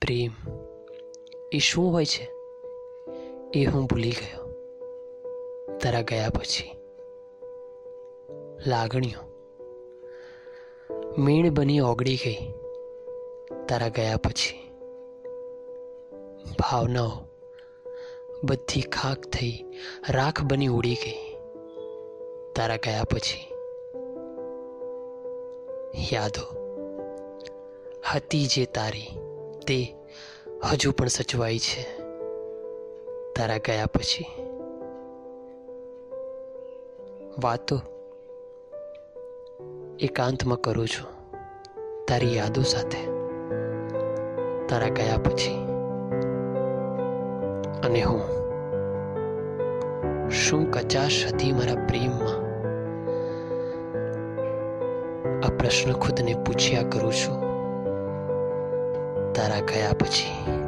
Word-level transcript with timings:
પ્રેમ 0.00 0.30
એ 1.52 1.58
શું 1.58 1.92
હોય 1.92 2.04
છે? 2.04 2.30
એ 3.54 3.64
હું 3.64 3.84
ભૂલી 3.84 4.10
ગયો. 4.10 4.46
તારા 5.82 6.00
ગયા 6.00 6.30
પછી. 6.30 6.76
લાગણીઓ. 8.66 9.18
મીણ 11.18 11.54
બની 11.54 11.80
ઓગળી 11.80 12.16
ગઈ. 12.16 12.54
તારા 13.68 13.88
ગયા 13.88 14.16
પછી. 14.16 14.70
ભાવનાઓ. 16.58 17.10
બધી 18.44 18.82
ખાક 18.82 19.20
થઈ. 19.20 19.64
રાખ 20.08 20.42
બની 20.42 20.66
ઉડી 20.66 20.94
ગઈ. 20.94 21.36
તારા 22.56 22.76
ગયા 22.76 23.04
પછી. 23.04 23.54
યાદો. 26.12 26.56
હતી 28.14 28.46
જે 28.46 28.66
તારી. 28.66 29.25
તે 29.66 29.94
હજુ 30.64 30.92
પણ 30.92 31.06
સચવાય 31.06 31.58
છે. 31.58 31.98
તારા 33.36 33.56
ગયા 33.56 33.86
પછી 33.86 34.26
વાતો 37.42 37.80
એકાંતમાં 40.00 40.60
કરું 40.60 40.88
છું 40.88 41.08
તારી 42.06 42.36
યાદો 42.36 42.62
સાથે. 42.62 43.06
તારા 44.66 44.88
ગયા 44.88 45.16
પછી 45.18 45.54
અને 47.86 48.02
હું 48.02 48.22
શું 50.30 50.70
કચાશ 50.70 51.26
હતી 51.26 51.52
મારા 51.52 51.86
પ્રેમમાં? 51.86 52.46
આ 55.46 55.56
પ્રશ્ન 55.58 55.92
ખુદને 55.92 56.34
પૂછ્યા 56.34 56.82
કરું 56.82 57.12
છું. 57.12 57.45
તારા 59.36 59.62
ગયા 59.62 59.94
પછી. 59.94 60.65